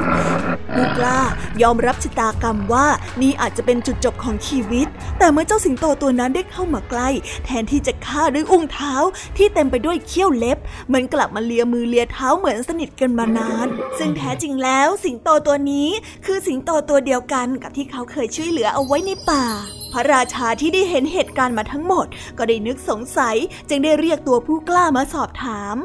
[0.74, 1.22] ผู้กล้า
[1.62, 2.88] ยอมรับชะตากรรมว่า
[3.22, 4.88] นี่อาจจะเป็นจุดจบของชีวิต
[5.20, 7.10] แต่เมื่อเจ้าสิงโตตัวนั้นได้เข้ามาใกล้
[7.46, 8.94] แทนที่จะฆ่าด้วยอุ้งเท้า
[9.38, 10.58] ที่เต็มไปด้วยเขี้ยวเล็บ
[10.94, 13.68] มันกลับมาเลียมือเลียเท้าเหมือนสนิทกันมานาน
[13.98, 15.90] ซึ่งแท้จริงแล้วสิงโตตัวนี้
[16.26, 19.46] คือสิงโตตัวเดียวกันกับที่เขาเคยช่วยเหลือเอาไว้ในป่า
[19.94, 22.06] พระราชาที่ได้เห็นเหตุการณ์มาทั้งหมด
[22.38, 23.36] ก็ได้นึกสงสัย
[23.70, 25.78] จึงได้เรียกตัวผู้กล้ามาสอบถาม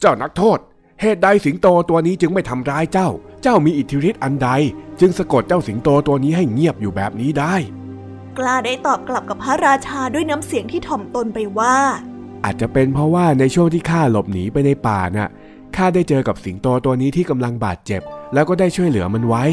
[0.00, 0.58] เจ้านักโทษ
[1.00, 3.08] เหตุใดสิงโตตัวนี้จึงไม่ทำร้ายเจ้า
[3.42, 4.48] เจ้ามีอิทธิฤทธิ์อันใด
[5.00, 7.54] จึงสะกดเจ้าสิงโตตัวนี้ให้เงียบอยู่แบบนี้ได้
[8.38, 11.76] กล้าได้ตอบกลับกับพระราชาด้วยน้ำเสียงที่ถ่อมตนไปว่า
[12.44, 15.30] อาจจะเป็นเพราะว่าในช่วงที่ข้าหลบหนีไปในป่าน่ะ
[15.76, 18.02] ข้าได้เจอกับสิงโตตัวนี้ที่กำลังบาดเจ็บ
[18.34, 19.44] แล้วก็ได้ช่วยเหลือมันไว้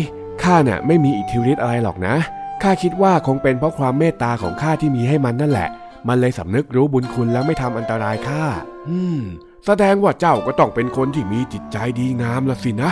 [0.43, 2.15] ข้าน่ะไม่มีอิทธิฤทธิ์อะไรหรอกนะ
[2.63, 5.69] ข้าคิดว่าคงเป็นเพราะความเมตตาของข้าที่มีให้มันนั่นแหละ
[6.07, 8.43] มันเลยสำนึกรู้บุญคุณแล้วไม่ทำอันตรายข้า
[8.89, 9.21] อืม
[9.69, 12.91] แสดงว่าเจ้าก็ต้องเป็นคนที่มีจิตใจดีงามละสินะ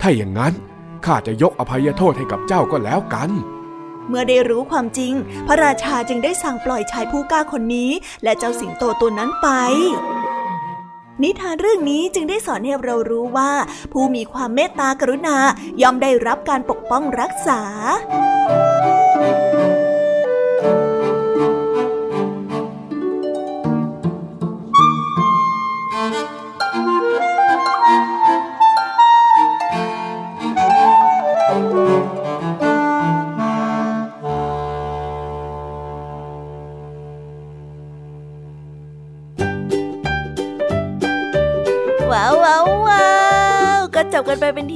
[0.00, 0.52] ถ้าอย่างนั้น
[1.04, 3.30] ข้าจะยกอภัยโทษให้กับเจ้าก็แล้วกัน
[4.08, 5.12] เมื่อได้รู้ความจริง
[5.46, 7.90] พระราชาจึงได้สั่งปล่อยชายผู้กล้าคนนี้
[8.24, 9.48] และเจ้าสิงโตตัวนั้นไป
[11.22, 13.52] นิทานเรื่องนี้จึงได้สอนให้เรารู้ว่า
[13.92, 15.36] ผู้มีความเมตตากรุณา
[15.82, 17.60] ย่อมได้รับการปกป้องรักษา
[44.56, 44.75] 70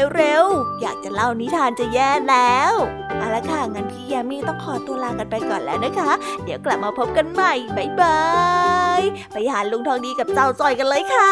[0.15, 0.45] เร็ว
[0.81, 2.73] อยากจะเล่านิทานจะแย่แล้ว
[3.17, 6.11] เอาละค่ะงั้นพี่ยามีต้องขอตัวลากันไปก่อนแล้วนะคะ
[6.43, 8.21] เดี๋ยวกลับมาพบกันใหม่บ๊ายบา
[8.99, 11.27] ยไปหาลุงทองดีกับเจ้าจอยกันเลยค่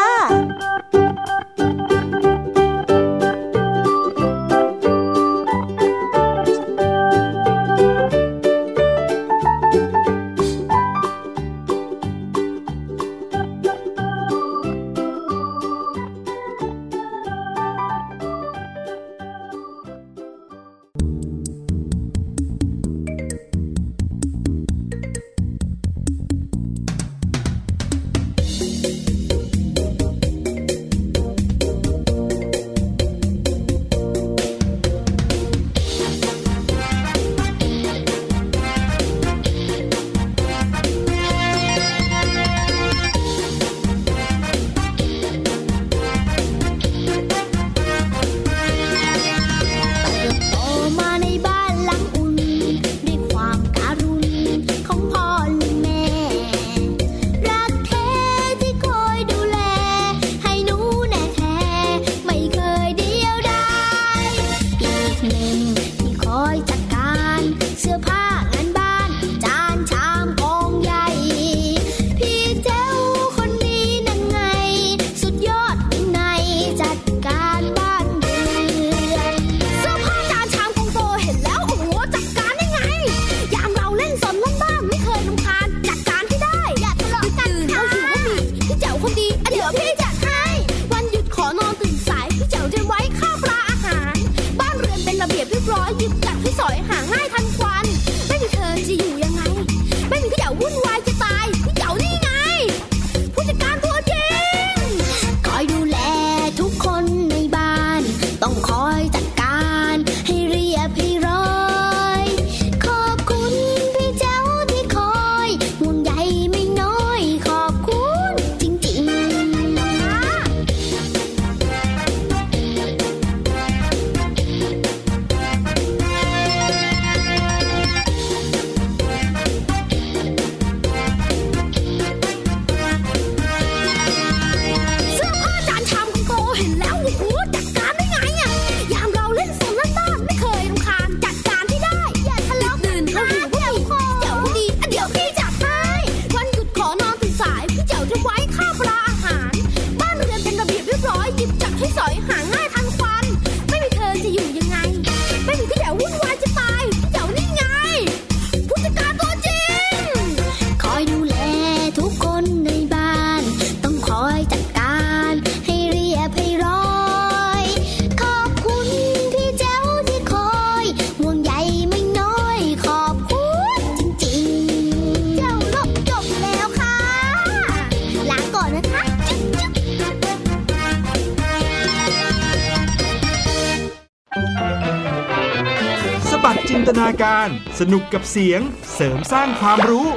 [187.80, 188.60] สนุกกับเสียง
[188.94, 190.08] เสริมสร้างความรู้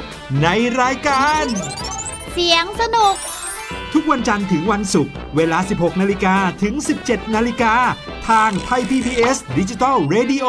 [0.42, 0.48] ใน
[0.80, 1.44] รายการ
[2.32, 3.16] เสียงสนุก
[3.92, 7.74] ทุกวันจันทร์ถึงวันศุกร์เวลา 16 นาฬิกาถึง 17 นาฬิกา
[8.28, 10.46] ทางไทย PBS ดิจิตอล Radio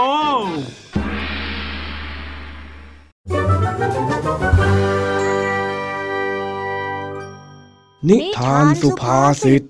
[8.10, 9.65] นิทานสุภาษิต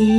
[0.00, 0.18] นี้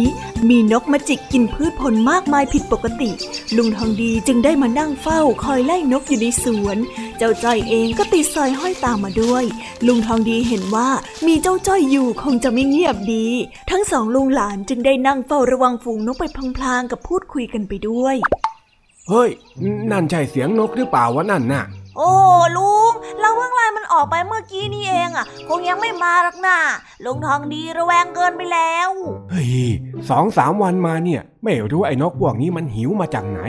[0.49, 3.11] มีนกมาจิกกินพืชผลมากมายผิดปกติ
[3.57, 6.77] ลุงทองดีจึงได้มานั่งเฝ้าคอยไล่นกอยู่ในสวน
[7.17, 9.43] เจ้าจ้อยเองก็ติดสอยห้อยตามมาด้วย
[9.87, 10.89] ลุงทองดีเห็นว่า
[11.27, 13.27] มีเจ้าจ้อยอยู่คงจะไม่เงียบดี
[13.71, 16.23] ทั้งสองลุงหลานจึงได้นั่งเฝ้าระวังฝูงนกไป
[16.57, 18.15] พลางๆกับพูดคุยกันไปด้วย
[19.09, 19.29] เฮ้ย
[19.91, 21.63] นั่นใช่เสียงนกหรือเปล่าวะนั่นน่ะ
[21.97, 22.11] โอ้
[22.57, 26.57] ลุงเราเพิ่งไล่มันออกไปเมื่อกี้นี่เองอะ คงยังไม่มาหรอกนะ
[27.05, 28.89] ลุงทองดีระแวงเกินไปแล้ว
[29.31, 29.51] เฮ้ย
[30.09, 33.39] สองสามวันมาเนี่ย ไม่รู้ไอ้นกพวกนี้มันหิวมาจากไหน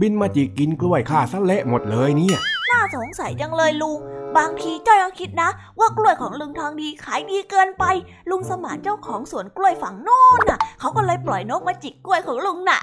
[0.00, 3.98] บินมาจิกกินกล้วยข้าซะเละหมดเลยเนี่ยน่าสงสัยจังเลยลุง
[4.36, 7.84] บางทีจ้อยก็คิดนะ ว่ากล้วยของลุงทองดีขายดีเกินไป
[8.30, 12.78] ลุงสมานเจ้าของสวนกล้วยฝั่งโน้นน่ะ เขาก็เลยปล่อยนกมาจิกกล้วยของลุงน่ะ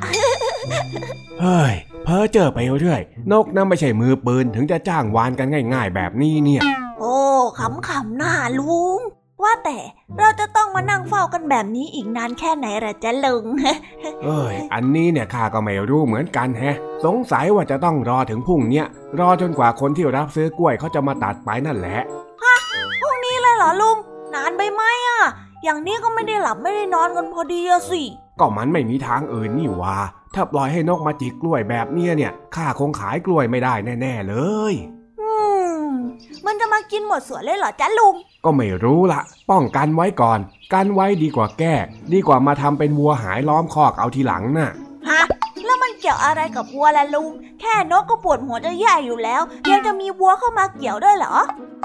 [1.42, 1.74] เฮ้ย
[2.04, 6.62] เพ้อเจอไปเรื่อย นกนั่นไม่ใช่มือปืนถึงจะจ้างวานกันง่าย ๆ แบบนี้เนี่ย
[7.00, 7.18] โอ้
[7.60, 9.00] ขำๆหน้าลุง
[9.44, 9.78] ว่าแต่
[10.20, 13.46] เราจะต้องมานั่งเฝ้ากันแบบนี้อีกนานแค่ไหนล่ะจ๊ะลุง
[14.24, 16.76] เอ้ย อันนี้เนี่ยข้าก็ไม่รู้เหมือนกันแฮะ
[17.06, 18.86] สงสัยว่าจะต้องรอถึงพรุ่งเนี้ย
[19.20, 22.00] รอจนกว่าคนที่รับซื้อกล้วยเขาจะมาตัดไปนั่นแหละ
[23.02, 23.98] พรุ่งนี้เลยเหรอลุง
[24.36, 25.22] นานไปไหมอะ
[25.64, 28.04] อย่างนี้ก็ไม่ได้หลับไม่ได้นอนกันพอดีอะสิ
[28.40, 29.98] ก็มันไม่มีทางอื่นนี่หว่า
[30.36, 34.36] ถ้าปล่อยให้นกมาจิกกล้วยแบบเนี้ยเนี่ยข้าคงขายกล้วยไม่ได้แน่ ๆเล
[34.72, 34.74] ย
[35.20, 35.30] อื
[35.80, 35.82] ม
[36.46, 38.16] มันจะมากินหมดสวนเลยเหรอจ๊ะลุง
[38.46, 39.22] ก็ไม่รู้ละ
[39.52, 40.40] ป้องกันไว้ก่อน
[40.74, 41.76] กันไว้ดีกว่าแก้
[42.14, 44.72] ดีกว่ามาทำเป็นวัวหายล้อมคอกเอาทีหลังน่ะ
[45.10, 45.22] ฮะ
[45.66, 47.32] แล้วมันเกี่ยวอะไรกับวัวล่ะลุง
[47.62, 51.36] แค่นกก็ปวดหัวจะแย่อยู่แล้ว ยังจะมีวัวเข้ามาเกี่ยวด้วยเหรอ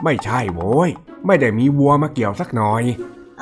[0.04, 0.90] ไม่ใช่โว้ย
[1.26, 2.82] ไม่ได้มีวัวมาเกี่ยวสักหน่อย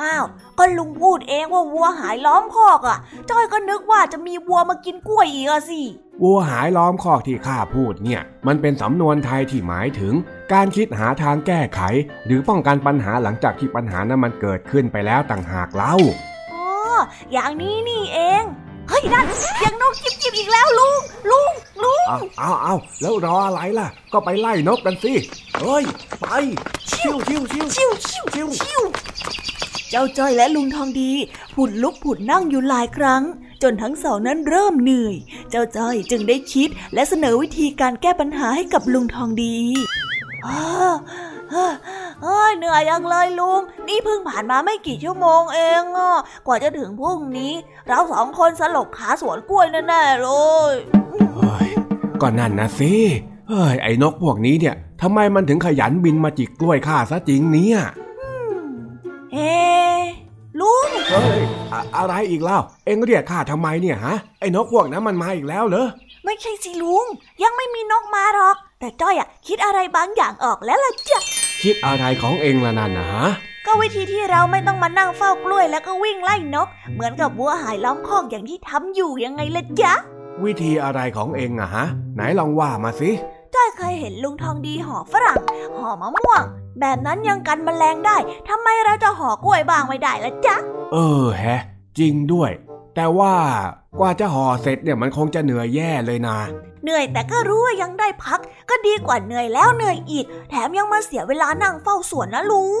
[0.01, 0.23] อ้าว
[0.59, 2.97] ก็ลุงพูดเองว่าวัวหายล้อมคอกอะ
[3.29, 5.81] จ้อยก็นึกว่าจะมีวัวมากินกล้วยอีกอะสิ
[6.23, 10.13] วัวหายล้อมคอกที่ข้าพูดเนี่ย มันเป็นสำนวนไทยที่หมายถึง
[10.53, 11.81] การคิดหาทางแก้ไข
[12.25, 15.95] หรือป้องกันปัญหาหลังจากที่ปัญหานั้นมันเกิดขึ้นไปแล้วต่างหากเล่า
[16.51, 16.65] อ๋อ
[17.33, 18.43] อย่างนี้นี่เอง
[18.89, 20.95] เฮ้ยนั่นเสียงนกจิบจิบอีกแล้วลุง
[21.31, 21.51] ลุง
[21.83, 25.13] ลุงเอาเอาเอาแล้วรออะไรล่ะ ก็ไปไล่นกกันสิ
[25.59, 25.83] เฮ้ย
[26.21, 26.25] ไป
[26.91, 28.81] ชิวชิวชิวชิวชิวชิวชิว
[29.89, 31.11] เจ้าจ้อยและลุงทองดี
[31.53, 33.23] ผุดลุกผุดนั่งอยู่หลายครั้ง
[33.63, 35.15] จนทั้งสองนั้นเริ่มเหนื่อย
[35.49, 39.57] เจ้าจ้อยจึงได้คิดและเสนอวิธีการแก้ปัญหาให้กับลุงทองดี
[40.45, 40.61] อ้า
[41.51, 41.73] เฮ้ย
[42.23, 46.17] เฮ้ยเหนื่อยจังเลยลุง นี่เพิ่งผ่านมาไม่กี่ชั่วโมงเองอะ
[46.47, 47.53] กว่าจะถึงพรุ่งนี้
[47.87, 50.29] เราสองคนสลบขาสวนกล้วยแน่ๆเล
[50.71, 50.73] ย
[51.35, 51.69] เฮ้ย
[52.21, 52.93] ก็นั่นนะสิ
[53.49, 57.79] เฮ้ยไอ้นกพวกนี้เนี่ยทำไมมันถึงขยันบินมาจิกกล้วยข้าซะจริงเนี่ย
[59.33, 59.53] เฮ้
[60.59, 61.39] ลุง เฮ้ย
[61.73, 65.87] อะอะไรอีกเล่า เอ็งเรียกข้าทำไมเนี่ยฮะ ไอ้นกพวกนั้นมันมาอีกแล้วเหรอ
[66.25, 67.05] ไม่ใช่สิลุง
[67.43, 71.19] ยังไม่มีนกมาหรอก แต่จ้อยอะคิดอะไรบางอย่างออกแล้วล่ะจ้ะ
[71.63, 73.25] คิดอะไรของเอ็งละนั่นนะฮะ
[73.65, 79.93] ก็วิธีที่เราไม่ต้องมานั่งเฝ้ากล้วยแล้วก็วิ่งไล่นก เหมือนกับวัวหายล้อมคอกอย่างที่ทำอยู่ยังไงล่ะจ๊ะ
[80.43, 83.11] วิธีอะไรของเอ็งอะฮะ ไหนลองว่ามาสิ
[83.55, 85.39] จ้อยเคยเห็นลุงทองดีห่อฝรั่ง
[85.79, 86.43] ห่อมะม่วง
[86.81, 88.17] แบบนั้นยังกันแมลงได้
[88.49, 90.55] ทำไมเราจะห่อกล้วยบางไม่ได้ล่ะจ๊ะ
[90.93, 91.61] เออแฮะ
[91.97, 92.51] จริงด้วย
[92.95, 93.33] แต่ว่า
[93.99, 96.37] กว่าจะห่อเสร็จเนี่ยมันคงจะเหนื่อยแย่เลยนะ
[96.83, 102.71] เหนื่อยแต่ก็รู้ว่ายังได้พัก ก็ดีกว่าเหนื่อยแล้วเหนื่อยอีก แถมยังมาเสียเวลานั่งเฝ้าสวนนะลุง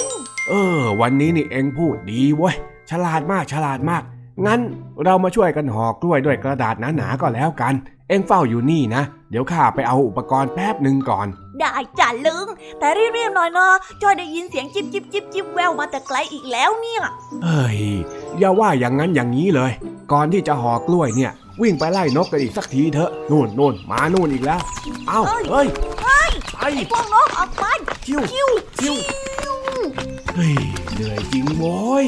[0.49, 2.55] เออ วันนี้นี่เอ็งพูดดีเว้ย
[2.89, 4.03] ฉลาดมากฉลาดมาก
[4.45, 4.59] งั้น
[5.03, 7.73] เรามาช่วยกันห่อกล้วยด้วยกระดาษหนาๆก็แล้วกัน
[8.09, 11.27] เอ็งเฝ้าอยู่นี่นะ เดี๋ยวข้าไปเอาอุปกรณ์แป๊บหนึ่งก่อน
[11.59, 12.47] ได้จ้ะลุง
[12.79, 13.67] แต่รีบๆหน่อยนะ
[14.01, 17.01] จ้อยได้ยินเสียงจิบจิบจิบจิบแววมาแต่ไกลอีกแล้วเนี่ย
[17.43, 17.79] เฮ้ย
[18.39, 19.71] อย่าว่าอย่างนั้นอย่างนี้เลย
[20.11, 21.31] ก่อนที่จะห่อกล้วยเนี่ย
[21.61, 24.61] วิ่งไปไล่นกกันอีกสักทีเถอะนู่นนู่นมานู่นอีกแล้ว
[25.07, 25.19] เอ้า
[25.51, 25.67] เฮ้ย
[26.53, 26.59] ไป
[26.91, 27.63] พวกนกออกไป
[28.05, 28.95] คิวคิวคิว
[30.35, 30.55] เฮ้ย
[30.93, 32.07] เหนื่อยจริงโว้ย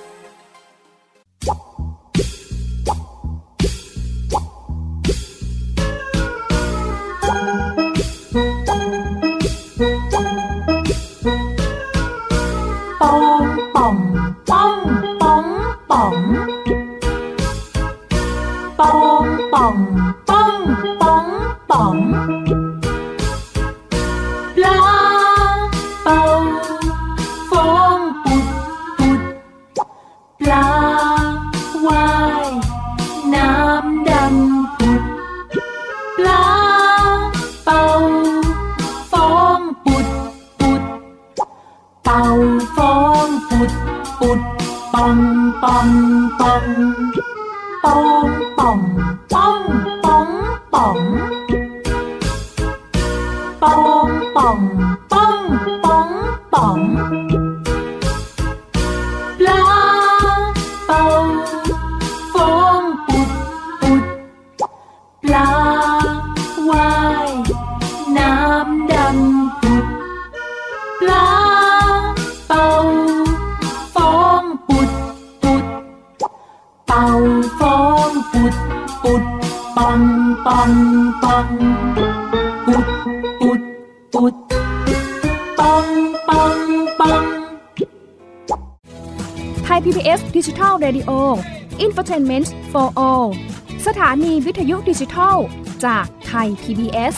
[94.53, 95.37] วิทยุดิจิทัล
[95.85, 97.15] จากไทย PBS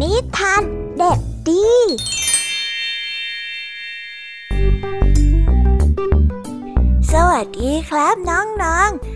[0.00, 0.62] นิทาน
[0.98, 1.68] เด็กดี
[7.12, 9.13] สวัสดีครับน้องๆ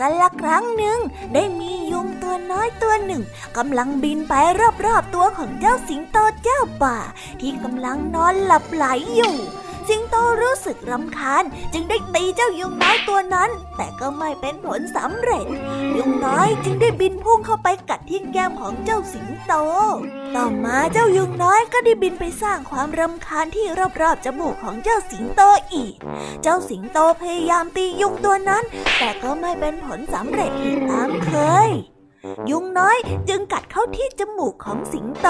[0.00, 0.98] กันละครั้งหนึ่ง
[1.34, 3.22] ได้มียุงตัวน้อยตัวหนึ่ง
[3.56, 4.32] กำลังบินไป
[4.84, 6.96] รอบๆตัวของเจ้าสิงโตเจ้าป่า
[7.40, 8.86] ที่กำลังนอนหลับไหล
[9.16, 9.34] อยู่
[9.88, 15.46] สิงโตรู้สึกรำคาญ จึงได้ตีเจ้ายุงน้อยตัวนั้น แต่ก็ไม่เป็นผลสำเร็จ
[15.96, 19.54] ยุงน้อยจึงได้บินพุ่งเข้าไปกัดที่แก้มของเจ้าสิงโต
[20.36, 23.66] ต่อมาเจ้ายุงน้อยก็ได้บินไปสร้างความรำคาญที่
[24.00, 25.42] รอบๆจมูกของเจ้าสิงโต
[25.74, 25.94] อีก
[26.42, 28.64] เจ้าสิงโตพยายามตียุงตัวนั้น
[28.98, 31.32] แต่ก็ไม่เป็นผลสำเร็จอีกตามเค
[31.68, 31.70] ย
[32.50, 32.96] ยุงน้อย
[33.28, 35.28] จึงกัดเข้าที่จมูกของสิงโต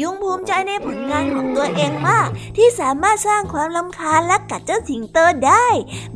[0.00, 5.66] ยุงภูมิใจในผลงานของตัวเองมาก ที่สามารถสร้างความลำคาญและกัดเจ้าสิงโตได้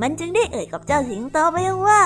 [0.01, 1.57] มันจึงได้เอ่ยกับเจ้าสิงโตไป
[1.89, 2.03] ว่า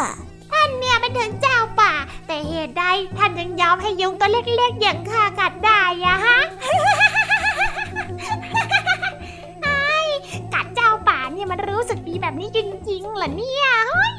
[0.52, 1.92] ท่านเนี่ยเป็นถึงเจ้าป่า
[2.26, 2.84] แต่เหตุใด
[3.16, 6.38] ท่านยังยอมให้ยุงตัวเล็กๆอย่างข้ากัดได้อะฮะ
[9.62, 9.98] ไอ้
[10.54, 12.58] กัดเจ้าป่าเนี่ยมันรู้สึกดีแบบนี้จ
[12.88, 14.18] ริงๆเหรอเนี่ยเฮ้ย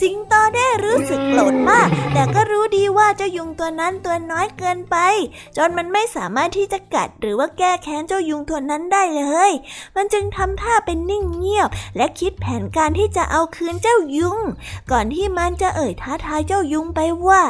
[0.00, 2.67] สิงโตได้รู้สึกโกรธมาก แต่ก็รู้ดีว่า
[3.16, 4.96] เจ้ายุงตัวนั้นตัวน้อยเกินไป
[5.56, 9.50] จนมันไม่สามารถที่จะกัดหรือว่าแก้แค้นเจ้ายุงตัวนั้นได้เลย
[9.96, 14.38] มันจึงทำท่าเป็นนิ่งเงียบ และคิดแผนการที่จะเอาคืนเจ้ายุง
[14.90, 17.42] ก่อนที่มันจะเอ่ยท้าทายเจ้ายุงไปว่า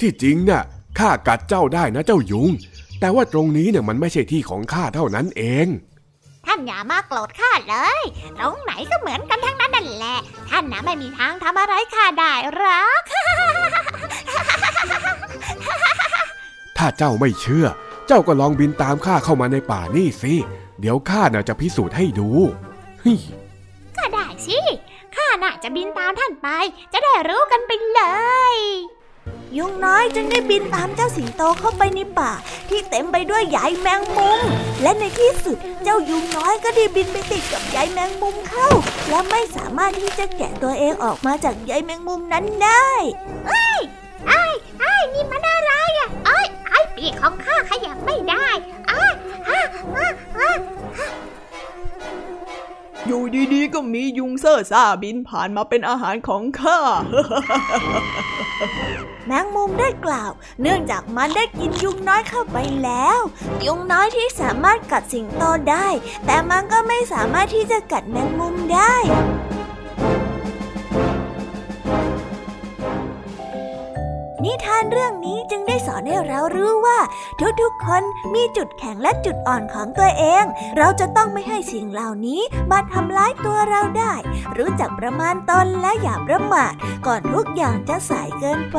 [0.00, 0.62] ที่จริงน่ะ
[0.98, 2.50] ข้ากัดเจ้าได้นะเจ้ายุง
[3.00, 5.68] แต่ว่าตรงนี้เนี่ยมันไม่ใช่ที่ของข้าเท่านั้นเอง
[6.46, 8.02] ท่านอย่ามาโกรธข้าเลย
[8.38, 10.18] ตรงไหนก็เหมือนกันทั้งนั้นนั่นแหละ
[10.50, 13.02] ท่านนะไม่มีทางทำอะไรข้าได้หรอก
[16.76, 17.66] ถ้าเจ้าไม่เชื่อ
[18.06, 20.34] เจ้าก็ลองบินตามข้าเข้ามาในป่านี่สิ
[20.80, 22.28] เดี๋ยวข้าน่ะจะพิสูจน์ให้ดู
[23.00, 23.18] เฮ้ย
[23.96, 24.58] ก็ได้สิ
[25.16, 26.48] ข้าน่ะจะบินตามท่านไป
[26.92, 28.00] จะได้รู้กันไปเล
[28.54, 28.56] ย
[29.56, 32.32] ยุงน้อยจึงได้บินตามเจ้าสิงโตเข้าไปในป่า
[32.68, 34.40] ที่เต็มไปด้วยใยแมงมุม
[34.82, 38.68] และในที่สุดเจ้ายุงน้อยก็ได้บินไปติดกับใยแมงมุมเข้า
[39.08, 42.90] และไม่สามารถที่จะแกะตัวเองออกมาจากใยแมงมุมนั้นได้
[44.26, 44.42] ไอ้
[44.80, 46.38] ไอ้นี่มันอะไรอะไอ้
[46.70, 48.46] ไอ้ปีกของข้าขยับไม่ได้
[48.88, 49.02] ไอ้
[49.48, 49.62] ฮะ
[49.96, 50.50] ฮะฮะ
[53.06, 53.22] อยู่
[53.54, 56.78] ดีๆ ก็มียุงเซ่อซ่าบินผ่านมาเป็นอาหารของข้า
[59.26, 60.30] แมงมุมได้กล่าว
[60.62, 63.18] เนื่องจากมันได้กินยุงน้อยเข้าไปแล้ว
[63.66, 65.86] ยุงน้อยที่สามารถกัดสิงโตได้
[66.26, 68.94] แต่มันก็ไม่สามารถที่จะกัดแมงมุมได้
[74.44, 76.98] นิทานเรื่องนี้จึงได้สอนให้เรารู้ว่า
[77.62, 78.02] ทุกๆคน
[78.34, 80.44] มีจุดแข็งและจุดอ่อนของตัวเอง
[80.76, 84.14] เราจะต้องไม่ให้สิ่งเหล่านี้มาทำร้ายตัวเราได้
[84.58, 86.72] รู้จักประมาณตนและอย่าประมาท
[87.06, 88.78] ก่อนทุกอย่างจะสายเกินไป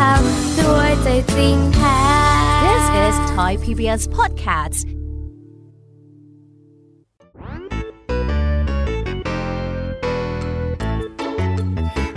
[0.00, 1.98] ทำด้วยใจจริงแท้
[2.64, 4.80] This is Thai PBS Podcast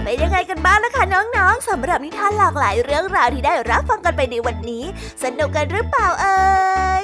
[0.03, 4.83] เป็นยังไงกันบ้างล่ะคะน้องๆสำหรับนิทานหลากหลายเรื่องราวที่ได้รับฟังกันไปในวันนี้
[5.23, 6.37] สนุกกันหรือเปล่าเอ่
[7.01, 7.03] ย